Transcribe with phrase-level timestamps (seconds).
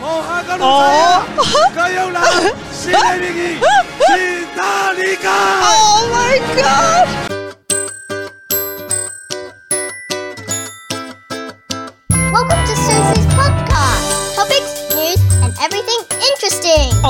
[5.62, 7.29] Oh my god!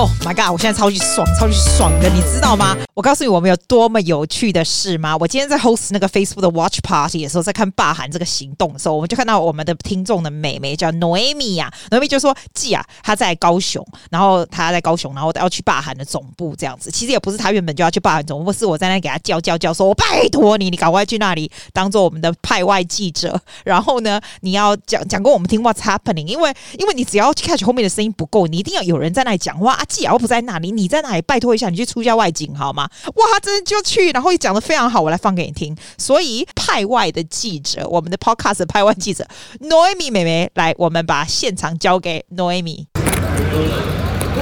[0.01, 0.51] Oh my god！
[0.51, 2.75] 我现在超级爽，超级爽的，你知道吗？
[2.95, 5.15] 我告诉你，我们有多么有趣的事吗？
[5.19, 16.91] 我今天在 host 那个 Facebook 的 Watch Party 的时候，在看霸韩这个行动的时候，我们就看到我们的听众的妹妹叫 Noemi 呀，Noemi 就说：“季啊，她在高雄，然后她在高雄，然后要去霸韩的总部这样子。
[16.91, 23.39] 其实也不是她原本就要去霸韩总部，是我在那给她叫叫叫，说我拜托你，你赶快去那里当做我们的派外记者。
[23.65, 26.27] 然后呢，你要讲讲给我们听 What's happening？
[26.27, 31.23] 因为因为你只要 catch 后面的声音不够，你一定要有人在那里讲话啊。”季啊，我不在那里，你在哪里？
[31.23, 32.89] 拜托一下，你去出一下外景好吗？
[33.17, 35.77] 哇，他真的就去，然后也讲得非常好，我来放给你听。
[35.99, 39.27] 所以派外的记者，我们的 Podcast 派外记者
[39.61, 42.87] Noemi 妹妹来，我们把现场交给 Noemi。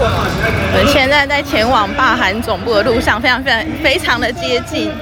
[0.00, 4.92] 我们现在在前往霸韩总部的路上，非常非常非常的接近，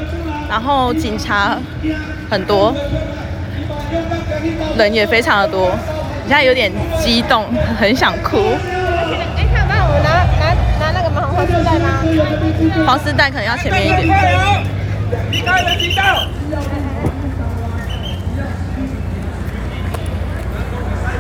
[0.48, 1.58] 然后警察
[2.30, 2.72] 很多，
[4.78, 5.70] 人也非常的多，
[6.22, 7.44] 现在有点激动，
[7.78, 8.38] 很想哭。
[11.46, 12.02] 黄丝带吗？
[12.86, 14.08] 黄丝带可能要前面一点。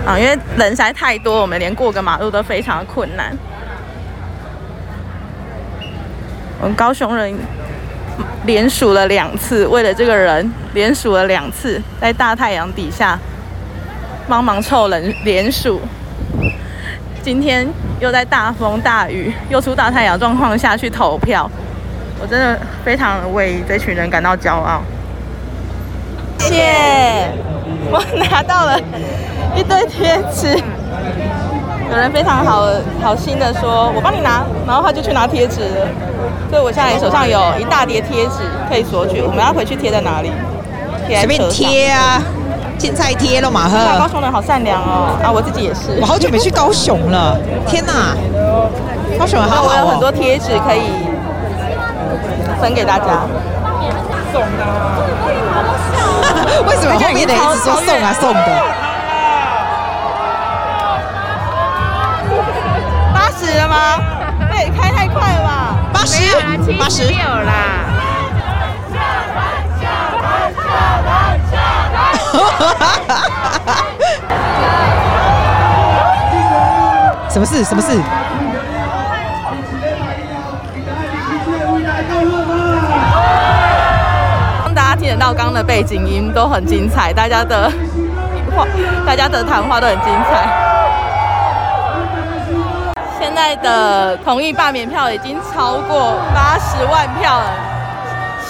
[0.04, 3.36] 啊，因为人实在太多，我们连过个马路都非常的困难。
[6.60, 7.36] 我们高雄人
[8.44, 13.18] 连数了两次，为了这个人连数了两次，在大太阳底下
[14.28, 15.80] 帮忙凑人连数。
[17.26, 17.66] 今天
[17.98, 21.50] 又在大风大雨又出大太阳状况下去投票，
[22.22, 24.80] 我真的非常为这群人感到骄傲。
[26.38, 27.28] 谢谢，
[27.90, 28.78] 我拿到了
[29.56, 30.56] 一堆贴纸，
[31.90, 32.64] 有人非常好
[33.02, 35.88] 好心的说：“我帮你拿。”然后他就去拿贴纸了，
[36.48, 38.34] 所以我现在手上有一大叠贴纸
[38.68, 39.20] 可以索取。
[39.20, 40.30] 我们要回去贴在哪里？
[41.08, 42.22] 随便贴啊。
[42.78, 43.68] 青菜贴了嘛？
[43.68, 45.16] 呵，高雄人好善良哦！
[45.22, 45.98] 啊，我自己也是。
[46.00, 48.14] 我好久没去高雄了， 天哪！
[49.18, 50.82] 高雄人好好、哦、我有很多贴纸可以
[52.60, 53.26] 分给大家。
[54.32, 54.66] 送的。
[56.68, 58.62] 为什么后面的一直说送啊送的？
[63.14, 63.98] 八十了吗？
[64.50, 65.76] 对，开太快了吧？
[65.92, 66.22] 八十，
[66.78, 67.85] 八十六啦。
[77.28, 77.62] 什么事？
[77.64, 78.00] 什么事？
[84.64, 87.70] 让大家听得到刚刚的背景音都很精彩，大家的
[88.56, 88.66] 话，
[89.04, 90.48] 大家的谈话都很精彩。
[93.18, 97.50] 现在的同意罢免票已经超过八十万票了，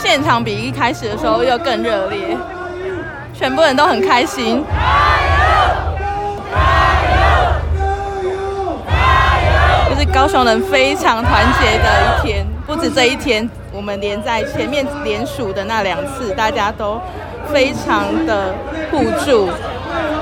[0.00, 2.37] 现场比一开始的时候又更热烈。
[3.38, 4.64] 全部人都很开心。
[4.64, 4.72] 加
[5.20, 5.36] 油！
[6.50, 6.56] 加
[7.12, 8.78] 油！
[8.86, 8.94] 加
[9.91, 9.94] 油！
[9.94, 16.98] 就是高雄人非常团结的一天，不止这一天，我们连在前面连署的那两次，大家都
[17.52, 18.54] 非常的
[18.91, 19.50] 互助，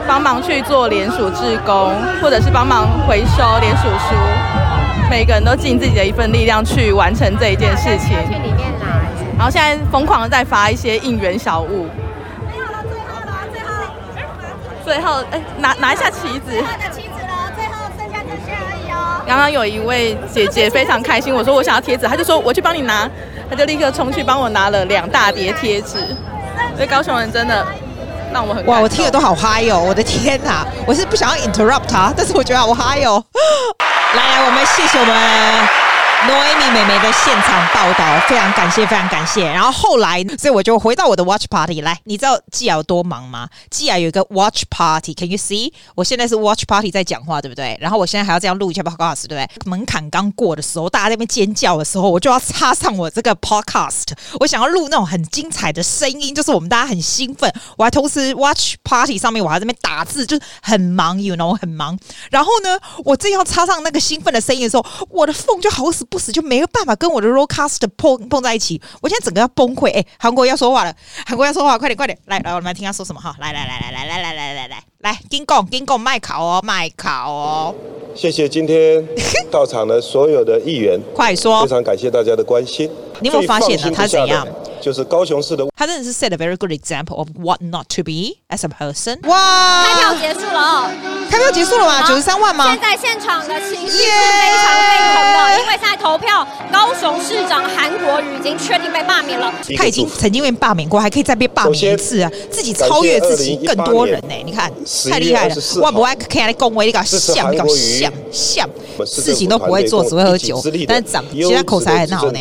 [0.08, 4.16] 帮忙去做连署志工，或者是帮忙回收连署书，
[5.08, 8.16] 每个人都尽自己的一份力量去完成这一件事情。
[9.36, 11.88] 然后现在疯狂的在发一些应援小物。
[14.84, 16.50] 最后，哎，拿拿一下旗子。
[16.50, 19.22] 最后的旗子了，最后剩下这些而已哦。
[19.26, 23.08] 刚刚有一位姐姐非常开心，我说我想要贴纸，她就说我去帮你拿，
[23.48, 26.14] 她就立刻冲去帮我拿了两大叠贴纸。
[26.76, 27.66] 所以高雄人真的
[28.32, 29.82] 让我很哇，我听的都好嗨哦！
[29.86, 33.24] 我的天哪，我是不想要 interrupt 他，但是我觉得好嗨哦。
[34.14, 35.83] 来 来，我们谢谢我们。
[36.26, 39.44] Noemi 妹妹的现场报道，非常感谢，非常感谢。
[39.44, 42.00] 然后后来，所以我就回到我的 Watch Party 来。
[42.04, 43.46] 你知道季亚多忙吗？
[43.70, 45.70] 季亚有一个 Watch Party，Can you see？
[45.94, 47.76] 我现在是 Watch Party 在讲话，对不对？
[47.78, 49.48] 然后我现在还要这样录一下 Podcast，对不对？
[49.66, 54.12] 门槛刚过的时候，大家在那边尖叫的时候，我就要插上我这个 Podcast。
[54.40, 57.52] 我想要录那种很精彩的声音，就是我们大家很兴奋。
[57.76, 61.98] 我还同时 Watch Party 上面，我还在那边打字，就是很忙，you know，很忙。
[62.30, 69.92] 然后呢，我正要插上那个兴奋的声音的时候，我的 phone 就好死不死就没有办法跟我的 Rodecaster 碰碰在一起，我现在整个要崩溃。
[69.92, 70.94] 哎，韩国要说话了，
[71.26, 77.74] 韩国要说话，快点快点，来来，我们来听他说什么哈，来来来来来来来来来来来，金贡金贡麦考哦麦考哦，
[78.14, 79.04] 谢谢今天
[79.50, 82.88] 到场的所有的议员，快说，非常感谢大家的关心。
[83.18, 83.90] 你有没有发现呢？
[83.90, 84.46] 他怎样？
[84.80, 89.18] 就是高雄市的，他真的是 set a very good example of what not to be as a person。
[89.26, 90.90] 哇，开票结束了哦。
[91.30, 92.02] 开票结束了吗？
[92.06, 92.66] 九十三万吗？
[92.68, 94.08] 现在现场的情绪是非
[94.62, 95.60] 常沸腾的，yeah!
[95.60, 99.52] 因为现在投票，高雄市长韩国瑜已经确定被罢免了。
[99.76, 102.30] 他已经曾经被罢免过，还可以再被罢免一次啊！
[102.50, 104.70] 自己超越自己更多人呢、欸，你看
[105.10, 105.56] 太厉害了！
[105.82, 108.68] 我不爱看你恭维，你搞像你搞像像，
[109.06, 112.40] 事情都不会做，只会喝酒，但是长其他口才很好呢。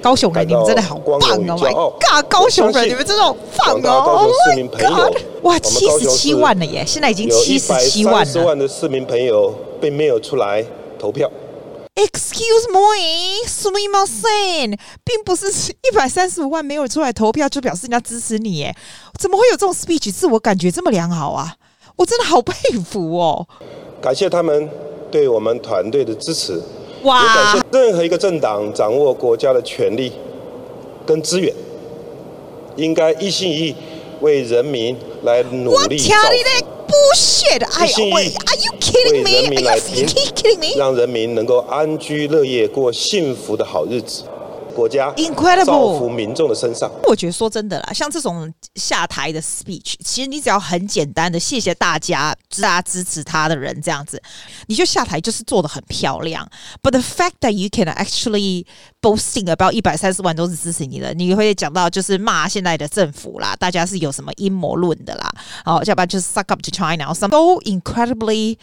[0.00, 6.84] 高雄人，你们真的好棒哦！My God，高雄人，你们真的好棒哦！My God，哇，七十七万了耶！
[6.86, 8.24] 现在已经七十七万了。
[8.24, 10.64] 十万的市民朋友并没有出来
[10.98, 11.30] 投票。
[11.94, 14.26] Excuse me，什么意思？
[15.04, 18.74] 并不是一百三十五万没有出来投票就表示人家支持你耶？
[19.18, 20.12] 怎么会有这种 speech？
[20.12, 21.56] 自我感觉这么良好啊？
[21.96, 23.46] 我真的好佩服哦！
[24.00, 24.70] 感谢他们
[25.10, 26.60] 对我们团队的支持。
[27.02, 27.20] 哇！
[27.20, 30.12] 也感谢任何一个政党掌握国家的权力
[31.04, 31.52] 跟资源，
[32.76, 33.74] 应该一心一意
[34.22, 36.66] 为人民来努力造福。
[36.92, 37.64] bullshit！
[37.78, 39.24] 哎呀，喂，Are you kidding me？
[39.24, 40.06] 为人民来平，
[40.76, 44.24] 让人民能够安居乐业，过幸福的好日子。
[44.72, 46.90] 国家，incredible，造福民众的身上。
[47.04, 54.20] 我觉得说真的啦，像这种下台的 speech，其实你只要很简单的谢谢大家，大家支持他的人这样子，
[54.66, 56.48] 你就下台就是做的很漂亮。
[56.82, 58.64] But the fact that you can actually
[59.00, 65.30] boasting about 一百三十万都是支持你的，你会讲到就是骂现在的政府啦，大家是有什么阴谋论的啦，
[65.64, 67.28] 哦，要不然就是 suck up to China，so
[67.64, 68.56] incredibly。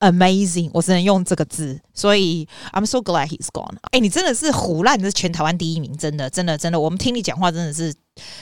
[0.00, 3.74] Amazing，我只能用这个字，所以 I'm so glad he's gone。
[3.90, 6.78] 哎，你真的是胡烂，你是全台湾第一名，真的，真的，真的。
[6.78, 7.92] 我们听你讲话，真的是，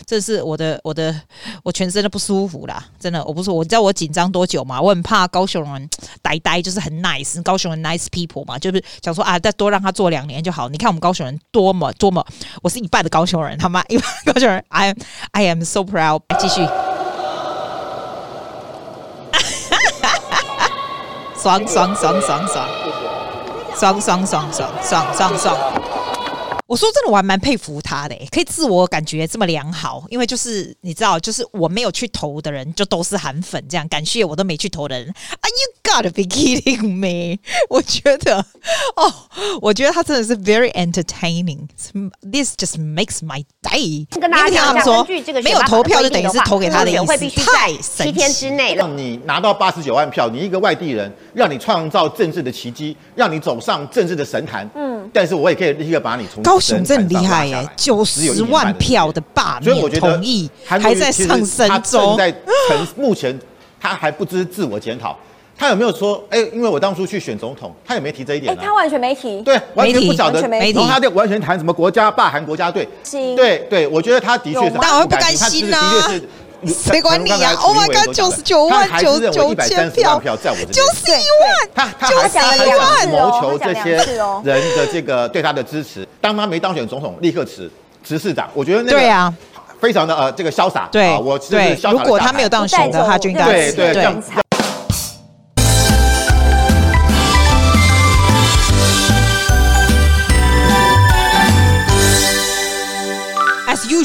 [0.04, 1.18] 这是我的，我的，
[1.62, 3.24] 我全身都不舒服啦，真的。
[3.24, 4.78] 我不是，我知道我紧张多久嘛？
[4.78, 5.88] 我很怕高雄人
[6.20, 10.68] 呆呆，就是很 nice，高雄人 nice people 嘛，就是想说啊，再多让他做两年就好。
[10.68, 12.22] 你看我们高雄人多么多么，
[12.62, 13.82] 我是一半的高雄人，好吗？
[13.88, 14.94] 一半高雄人，I
[15.30, 16.20] I am so proud。
[16.38, 16.60] 继续。
[21.46, 22.68] 爽爽爽爽爽，
[23.76, 25.95] 爽爽爽爽爽爽爽。
[26.66, 30.04] 我说真的，我还蛮佩服他的，可以自我感觉这么良好。
[30.08, 33.86] 因为就是你知道，就是我没有去投的人，就都是韩粉这样。
[33.88, 37.38] 感谢我都没去投的人，Are you gotta be kidding me？
[37.70, 38.38] 我觉得，
[38.96, 39.12] 哦，
[39.60, 41.68] 我觉得他真的是 very entertaining。
[42.20, 44.06] This just makes my day。
[44.20, 45.06] 跟大家讲，他们说
[45.42, 47.06] 没有投票就等于是投给他的意思。
[47.44, 48.04] 太神奇！
[48.06, 54.68] 七天之内让你拿到八十九万票，你一个外地人，让你创造政治的奇迹，让你走上政治的神坛。
[54.74, 54.85] 嗯，
[55.16, 56.42] 但是我也可以立刻把你从。
[56.42, 62.18] 高雄真厉害耶，九十万票的罢免同意，还在上升中。
[62.18, 62.34] 在
[62.96, 63.38] 目前
[63.80, 65.16] 他还不知自我检讨，
[65.56, 66.22] 他有没有说？
[66.28, 68.54] 哎，因为我当初去选总统，他有没有提这一点？
[68.58, 70.42] 他完全没提，对，完全不晓得。
[70.42, 76.10] 然后他就完全谈什么国家霸韩国家队，对对，我觉得他的确是，但我会不甘心呐。
[76.74, 80.20] 谁管你呀？Oh my god，九十九万九九千票，
[80.70, 82.56] 九十一万，他他还是还
[83.02, 86.06] 想谋求这些人的这个对他的支持。
[86.20, 87.70] 当他没当选总统，立刻辞
[88.04, 88.48] 辞市长。
[88.54, 89.32] 我觉得那个对啊，
[89.80, 90.88] 非常的呃这个潇洒。
[90.90, 94.22] 对，我对，如果他没有当选的话，就应该对对这样。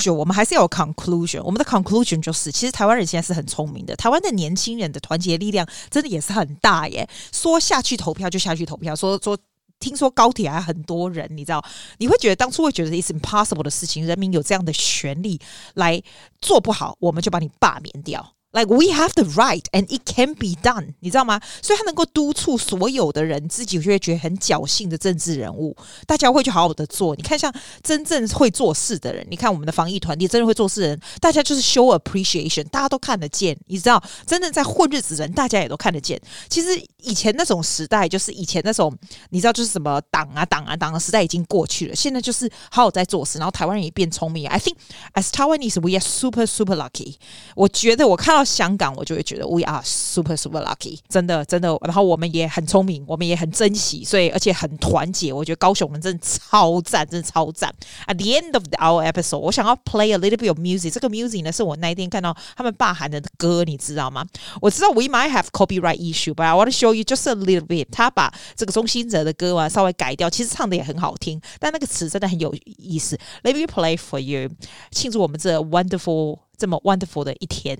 [0.09, 1.43] 我们还是要有 conclusion。
[1.43, 3.95] 我们的 conclusion 就是，其实台湾人现在是很聪明的。
[3.95, 7.07] 台湾的年轻人的团结力量真的也是很大耶。
[7.31, 8.95] 说下去投票就下去投票。
[8.95, 9.37] 说说，
[9.79, 11.63] 听说高铁还很多人，你知道？
[11.97, 15.39] 你会觉得当初会觉得 it's impossible 的事情，人民有这样的权利
[15.75, 16.01] 来
[16.39, 18.33] 做不好，我们就把你罢免掉。
[18.53, 21.39] Like we have the right and it can be done，你知道吗？
[21.61, 25.73] 所以他能够督促所有的人，自己就会觉得很侥幸的政治人物，
[26.05, 27.15] 大家会去好好的做。
[27.15, 27.49] 你看，像
[27.81, 33.57] 真正会做事的人，你看我们的防疫团队，真正会做事的人，大家就是 show appreciation，大家都看得见。
[33.67, 36.21] 你知道，真正在混日子的人，大家也都看得见。
[36.49, 38.93] 其实以前那种时代，就是以前那种，
[39.29, 41.95] 你知道，就是什么党啊党啊党的时代已经过去了。
[41.95, 44.45] 现在就是好好在做事，然后台湾人也变聪明。
[44.49, 44.75] I think
[45.13, 47.15] as Taiwanese we are super super lucky。
[47.55, 48.40] 我觉得我看到。
[48.43, 51.75] 香港，我就会觉得 we are super super lucky，真的真的。
[51.81, 55.31] 然后我们也很聪明，我们也很珍惜，所以而且很团结。
[55.33, 57.73] 我觉得高雄人真的超赞，真的超赞。
[58.07, 60.91] At the end of our episode，我想要 play a little bit of music。
[60.91, 64.25] 这个 music 呢，是我那一天看到他们霸韩的歌，你知道吗？
[64.61, 67.87] 我知道 we might have copyright issue，but I want to show you just a little bit。
[67.91, 73.17] 他把这个钟兴哲的歌啊稍微改掉，其实唱的也很好听，但那个词真的很有意思。
[73.43, 74.49] Let me play for you，
[74.91, 76.39] 庆祝我们这 wonderful。
[76.61, 77.75] 这么 wonderful 的一天。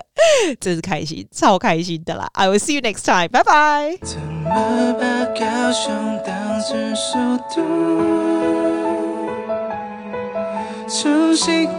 [0.58, 2.26] 真是开心超开心的啦。
[2.32, 3.28] I will see you next time.
[3.28, 5.92] 拜拜怎么把高雄
[6.24, 7.62] 当成首都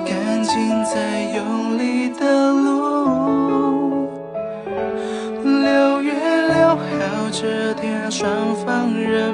[0.06, 4.08] 感情在用力的路。
[5.44, 6.14] 六月
[6.48, 6.86] 六号
[7.32, 9.34] 这天双方人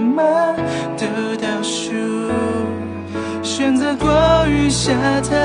[4.02, 4.92] 过于下
[5.22, 5.38] 台，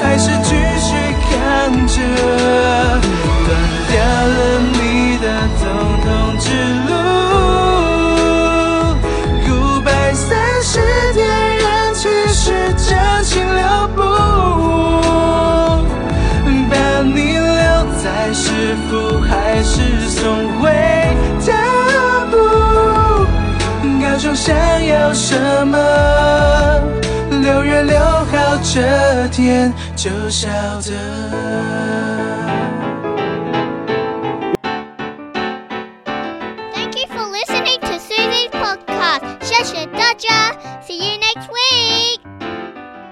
[0.00, 0.96] 还是继续
[1.28, 2.83] 看着？
[24.34, 25.34] 想要什
[25.66, 25.78] 么？
[27.42, 30.48] 六月六号这天就晓
[30.80, 30.92] 得